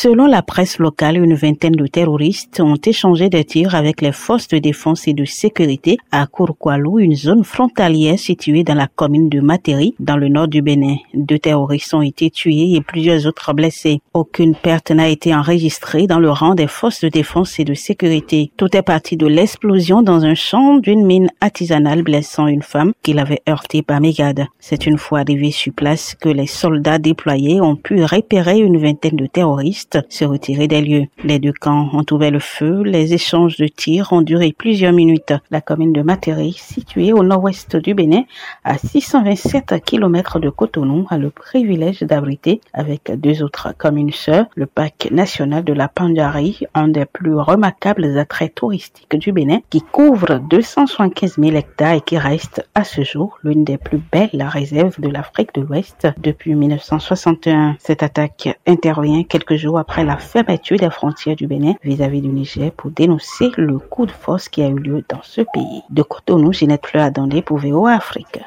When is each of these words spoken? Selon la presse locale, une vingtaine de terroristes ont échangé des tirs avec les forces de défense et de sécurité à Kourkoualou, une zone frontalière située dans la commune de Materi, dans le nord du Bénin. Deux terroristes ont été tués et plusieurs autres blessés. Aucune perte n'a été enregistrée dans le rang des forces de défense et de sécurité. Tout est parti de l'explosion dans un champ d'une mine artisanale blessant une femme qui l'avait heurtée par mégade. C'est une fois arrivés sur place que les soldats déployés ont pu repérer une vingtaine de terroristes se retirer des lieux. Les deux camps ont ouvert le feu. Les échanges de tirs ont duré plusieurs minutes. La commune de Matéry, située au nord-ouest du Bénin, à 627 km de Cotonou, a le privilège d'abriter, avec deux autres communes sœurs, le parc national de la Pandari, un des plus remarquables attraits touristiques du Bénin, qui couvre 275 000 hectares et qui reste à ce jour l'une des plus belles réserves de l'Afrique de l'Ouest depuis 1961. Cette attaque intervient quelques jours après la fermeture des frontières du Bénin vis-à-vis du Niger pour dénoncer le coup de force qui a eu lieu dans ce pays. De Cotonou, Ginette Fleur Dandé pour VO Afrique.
Selon 0.00 0.26
la 0.26 0.42
presse 0.42 0.78
locale, 0.78 1.16
une 1.16 1.34
vingtaine 1.34 1.72
de 1.72 1.88
terroristes 1.88 2.60
ont 2.60 2.76
échangé 2.76 3.28
des 3.30 3.44
tirs 3.44 3.74
avec 3.74 4.00
les 4.00 4.12
forces 4.12 4.46
de 4.46 4.58
défense 4.58 5.08
et 5.08 5.12
de 5.12 5.24
sécurité 5.24 5.98
à 6.12 6.28
Kourkoualou, 6.28 7.00
une 7.00 7.16
zone 7.16 7.42
frontalière 7.42 8.16
située 8.16 8.62
dans 8.62 8.76
la 8.76 8.86
commune 8.86 9.28
de 9.28 9.40
Materi, 9.40 9.96
dans 9.98 10.16
le 10.16 10.28
nord 10.28 10.46
du 10.46 10.62
Bénin. 10.62 10.98
Deux 11.14 11.40
terroristes 11.40 11.94
ont 11.94 12.02
été 12.02 12.30
tués 12.30 12.74
et 12.74 12.80
plusieurs 12.80 13.26
autres 13.26 13.52
blessés. 13.54 14.00
Aucune 14.14 14.54
perte 14.54 14.92
n'a 14.92 15.08
été 15.08 15.34
enregistrée 15.34 16.06
dans 16.06 16.20
le 16.20 16.30
rang 16.30 16.54
des 16.54 16.68
forces 16.68 17.00
de 17.00 17.08
défense 17.08 17.58
et 17.58 17.64
de 17.64 17.74
sécurité. 17.74 18.52
Tout 18.56 18.76
est 18.76 18.82
parti 18.82 19.16
de 19.16 19.26
l'explosion 19.26 20.02
dans 20.02 20.24
un 20.24 20.36
champ 20.36 20.76
d'une 20.76 21.04
mine 21.04 21.28
artisanale 21.40 22.02
blessant 22.02 22.46
une 22.46 22.62
femme 22.62 22.92
qui 23.02 23.14
l'avait 23.14 23.42
heurtée 23.48 23.82
par 23.82 24.00
mégade. 24.00 24.46
C'est 24.60 24.86
une 24.86 24.96
fois 24.96 25.18
arrivés 25.18 25.50
sur 25.50 25.72
place 25.72 26.14
que 26.14 26.28
les 26.28 26.46
soldats 26.46 27.00
déployés 27.00 27.60
ont 27.60 27.74
pu 27.74 28.04
repérer 28.04 28.60
une 28.60 28.78
vingtaine 28.78 29.16
de 29.16 29.26
terroristes 29.26 29.87
se 30.08 30.24
retirer 30.24 30.68
des 30.68 30.82
lieux. 30.82 31.06
Les 31.24 31.38
deux 31.38 31.52
camps 31.52 31.88
ont 31.92 32.04
ouvert 32.10 32.30
le 32.30 32.38
feu. 32.38 32.82
Les 32.82 33.14
échanges 33.14 33.56
de 33.56 33.66
tirs 33.66 34.12
ont 34.12 34.22
duré 34.22 34.54
plusieurs 34.56 34.92
minutes. 34.92 35.32
La 35.50 35.60
commune 35.60 35.92
de 35.92 36.02
Matéry, 36.02 36.52
située 36.52 37.12
au 37.12 37.22
nord-ouest 37.22 37.76
du 37.76 37.94
Bénin, 37.94 38.24
à 38.64 38.78
627 38.78 39.82
km 39.84 40.40
de 40.40 40.50
Cotonou, 40.50 41.06
a 41.10 41.18
le 41.18 41.30
privilège 41.30 42.00
d'abriter, 42.00 42.60
avec 42.72 43.10
deux 43.18 43.42
autres 43.42 43.74
communes 43.76 44.12
sœurs, 44.12 44.46
le 44.54 44.66
parc 44.66 45.10
national 45.10 45.64
de 45.64 45.72
la 45.72 45.88
Pandari, 45.88 46.60
un 46.74 46.88
des 46.88 47.06
plus 47.06 47.34
remarquables 47.34 48.18
attraits 48.18 48.54
touristiques 48.54 49.16
du 49.16 49.32
Bénin, 49.32 49.60
qui 49.70 49.80
couvre 49.80 50.40
275 50.50 51.36
000 51.38 51.56
hectares 51.56 51.94
et 51.94 52.00
qui 52.00 52.18
reste 52.18 52.66
à 52.74 52.84
ce 52.84 53.02
jour 53.02 53.38
l'une 53.42 53.64
des 53.64 53.78
plus 53.78 54.00
belles 54.12 54.42
réserves 54.42 55.00
de 55.00 55.08
l'Afrique 55.08 55.54
de 55.54 55.62
l'Ouest 55.62 56.08
depuis 56.18 56.54
1961. 56.54 57.76
Cette 57.78 58.02
attaque 58.02 58.58
intervient 58.66 59.24
quelques 59.24 59.56
jours 59.56 59.77
après 59.78 60.04
la 60.04 60.16
fermeture 60.16 60.78
des 60.78 60.90
frontières 60.90 61.36
du 61.36 61.46
Bénin 61.46 61.74
vis-à-vis 61.82 62.20
du 62.20 62.28
Niger 62.28 62.70
pour 62.72 62.90
dénoncer 62.90 63.50
le 63.56 63.78
coup 63.78 64.06
de 64.06 64.10
force 64.10 64.48
qui 64.48 64.62
a 64.62 64.68
eu 64.68 64.78
lieu 64.78 65.04
dans 65.08 65.22
ce 65.22 65.40
pays. 65.40 65.82
De 65.90 66.02
Cotonou, 66.02 66.52
Ginette 66.52 66.86
Fleur 66.86 67.10
Dandé 67.10 67.42
pour 67.42 67.58
VO 67.58 67.86
Afrique. 67.86 68.26